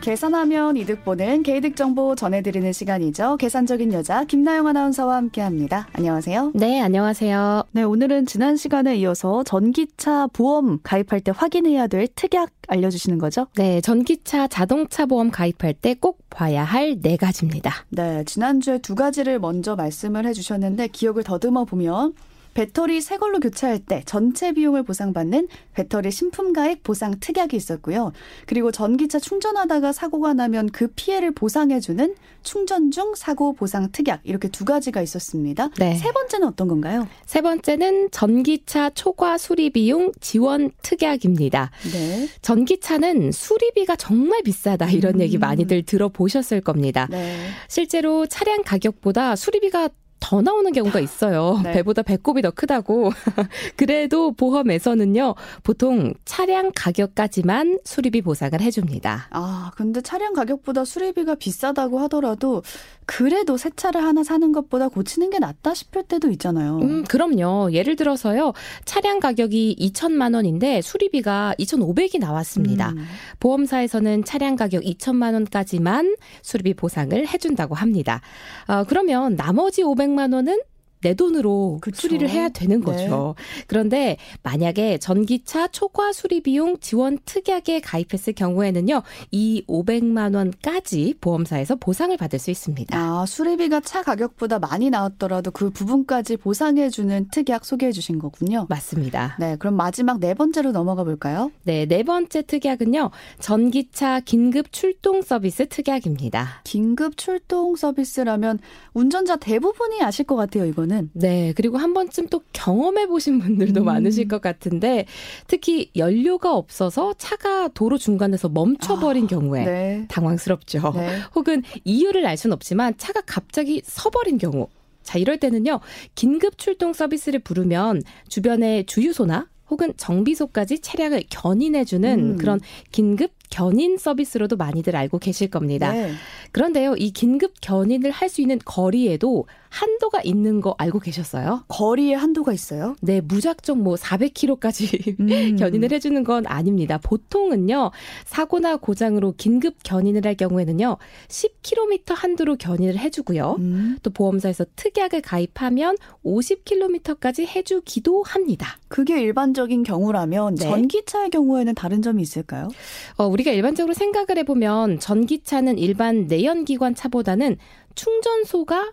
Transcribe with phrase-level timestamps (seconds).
[0.00, 3.38] 계산하면 이득 보는 개이득 정보 전해드리는 시간이죠.
[3.38, 5.88] 계산적인 여자 김나영 아나운서와 함께합니다.
[5.94, 6.52] 안녕하세요.
[6.54, 7.64] 네, 안녕하세요.
[7.72, 13.48] 네, 오늘은 지난 시간에 이어서 전기차 보험 가입할 때 확인해야 될 특약 알려주시는 거죠?
[13.56, 17.72] 네, 전기차 자동차 보험 가입할 때 꼭 봐야 할 네 가지입니다.
[17.88, 22.12] 네, 지난주에 두 가지를 먼저 말씀을 해주셨는데 기억을 더듬어 보면
[22.56, 28.12] 배터리 새 걸로 교체할 때 전체 비용을 보상받는 배터리 신품 가입 보상 특약이 있었고요.
[28.46, 34.64] 그리고 전기차 충전하다가 사고가 나면 그 피해를 보상해주는 충전 중 사고 보상 특약 이렇게 두
[34.64, 35.68] 가지가 있었습니다.
[35.78, 35.96] 네.
[35.96, 37.06] 세 번째는 어떤 건가요?
[37.26, 41.70] 세 번째는 전기차 초과 수리 비용 지원 특약입니다.
[41.92, 42.26] 네.
[42.40, 45.20] 전기차는 수리비가 정말 비싸다 이런 음.
[45.20, 47.06] 얘기 많이들 들어보셨을 겁니다.
[47.10, 47.36] 네.
[47.68, 49.90] 실제로 차량 가격보다 수리비가
[50.26, 51.60] 더 나오는 경우가 있어요.
[51.62, 51.72] 네.
[51.72, 53.12] 배보다 배꼽이 더 크다고.
[53.76, 59.28] 그래도 보험에서는요, 보통 차량 가격까지만 수리비 보상을 해줍니다.
[59.30, 62.64] 아, 근데 차량 가격보다 수리비가 비싸다고 하더라도
[63.04, 66.78] 그래도 새 차를 하나 사는 것보다 고치는 게 낫다 싶을 때도 있잖아요.
[66.78, 67.70] 음, 그럼요.
[67.72, 68.52] 예를 들어서요,
[68.84, 72.90] 차량 가격이 2천만 원인데 수리비가 2,500이 나왔습니다.
[72.90, 73.04] 음.
[73.38, 78.20] 보험사에서는 차량 가격 2천만 원까지만 수리비 보상을 해준다고 합니다.
[78.66, 80.60] 어, 그러면 나머지 500만 원은
[81.00, 82.02] 내 돈으로 그쵸.
[82.02, 82.84] 수리를 해야 되는 네.
[82.84, 83.34] 거죠.
[83.36, 83.64] 네.
[83.66, 92.16] 그런데 만약에 전기차 초과 수리 비용 지원 특약에 가입했을 경우에는요, 이 500만 원까지 보험사에서 보상을
[92.16, 92.96] 받을 수 있습니다.
[92.98, 98.66] 아, 수리비가 차 가격보다 많이 나왔더라도 그 부분까지 보상해 주는 특약 소개해 주신 거군요.
[98.68, 99.36] 맞습니다.
[99.38, 101.50] 네, 그럼 마지막 네 번째로 넘어가 볼까요?
[101.64, 103.10] 네, 네 번째 특약은요.
[103.40, 106.62] 전기차 긴급 출동 서비스 특약입니다.
[106.64, 108.58] 긴급 출동 서비스라면
[108.94, 111.10] 운전자 대부분이 아실 것 같아요, 이 거는.
[111.12, 111.52] 네.
[111.56, 113.84] 그리고 한 번쯤 또 경험해 보신 분들도 음.
[113.84, 115.06] 많으실 것 같은데
[115.46, 120.06] 특히 연료가 없어서 차가 도로 중간에서 멈춰버린 아, 경우에 네.
[120.08, 120.92] 당황스럽죠.
[120.94, 121.18] 네.
[121.34, 124.68] 혹은 이유를 알 수는 없지만 차가 갑자기 서버린 경우.
[125.02, 125.80] 자, 이럴 때는요,
[126.14, 132.36] 긴급 출동 서비스를 부르면 주변에 주유소나 혹은 정비소까지 차량을 견인해주는 음.
[132.36, 132.60] 그런
[132.92, 135.92] 긴급 견인 서비스로도 많이들 알고 계실 겁니다.
[135.92, 136.12] 네.
[136.52, 141.64] 그런데요, 이 긴급 견인을 할 수 있는 거리에도 한도가 있는 거 알고 계셨어요?
[141.68, 142.96] 거리에 한도가 있어요?
[143.02, 145.56] 네, 무작정 뭐 400km까지 음.
[145.56, 146.98] 견인을 해주는 건 아닙니다.
[146.98, 147.90] 보통은요,
[148.24, 150.96] 사고나 고장으로 긴급 견인을 할 경우에는요,
[151.28, 153.56] 10km 한도로 견인을 해주고요.
[153.58, 153.98] 음.
[154.02, 158.78] 또 보험사에서 특약을 가입하면 50km까지 해주기도 합니다.
[158.88, 160.64] 그게 일반적인 경우라면 네.
[160.64, 162.68] 전기차의 경우에는 다른 점이 있을까요?
[163.16, 167.58] 어, 우리가 일반적으로 생각을 해보면 전기차는 일반 내연기관 차보다는
[167.94, 168.92] 충전소가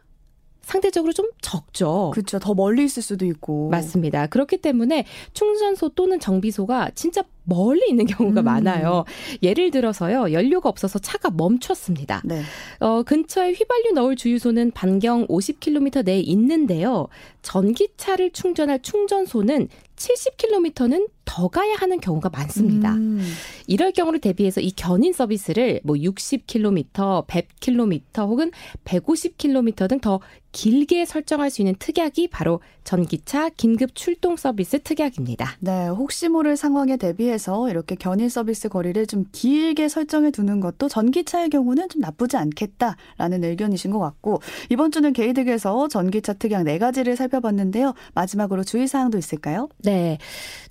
[0.62, 2.12] 상대적으로 좀 적죠.
[2.14, 2.40] 그렇죠.
[2.40, 3.70] 더 멀리 있을 수도 있고.
[3.70, 4.28] 맞습니다.
[4.28, 8.46] 그렇기 때문에 충전소 또는 정비소가 진짜 멀리 있는 경우가 음.
[8.46, 9.04] 많아요.
[9.42, 12.22] 예를 들어서요, 연료가 없어서 차가 멈췄습니다.
[12.24, 12.42] 네.
[12.80, 17.08] 어, 근처에 휘발유 넣을 주유소는 반경 50km 내에 있는데요.
[17.42, 22.94] 전기차를 충전할 충전소는 70km는 더 가야 하는 경우가 많습니다.
[22.94, 23.22] 음.
[23.68, 28.52] 이럴 경우를 대비해서 이 견인 서비스를 뭐 60km, 100km 혹은
[28.86, 30.20] 150km 등 더
[30.54, 35.58] 길게 설정할 수 있는 특약이 바로 전기차 긴급 출동 서비스 특약입니다.
[35.59, 41.50] 네, 혹시 모를 상황에 대비해서 이렇게 견인 서비스 거리를 좀 길게 설정해 두는 것도 전기차의
[41.50, 47.94] 경우는 좀 나쁘지 않겠다라는 의견이신 것 같고 이번 주는 게이득에서 전기차 특약 네 가지를 살펴봤는데요.
[48.14, 49.70] 마지막으로 주의 사항도 있을까요?
[49.84, 50.18] 네.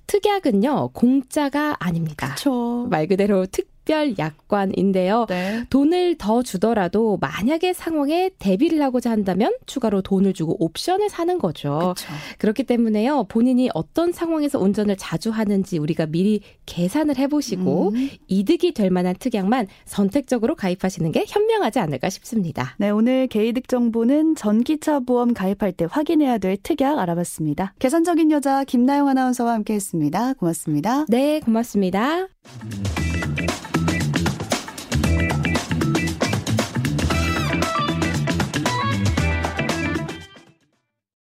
[0.07, 2.35] 특약은요, 공짜가 아닙니다.
[2.35, 2.87] 그쵸.
[2.89, 5.25] 말 그대로 특 특별 약관인데요.
[5.27, 5.65] 네.
[5.69, 11.93] 돈을 더 주더라도 만약에 상황에 대비를 하고자 한다면 추가로 돈을 주고 옵션을 사는 거죠.
[11.95, 12.13] 그쵸.
[12.37, 13.25] 그렇기 때문에요.
[13.25, 18.09] 본인이 어떤 상황에서 운전을 자주 하는지 우리가 미리 계산을 해보시고 음.
[18.27, 22.75] 이득이 될 만한 특약만 선택적으로 가입하시는 게 현명하지 않을까 싶습니다.
[22.77, 27.73] 네, 오늘 개이득 정보는 전기차 보험 가입할 때 확인해야 될 특약 알아봤습니다.
[27.79, 30.33] 계산적인 여자 김나영 아나운서와 함께했습니다.
[30.35, 31.05] 고맙습니다.
[31.09, 32.21] 네, 고맙습니다.
[32.21, 33.12] 음.